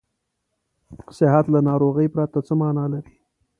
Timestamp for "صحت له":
1.17-1.59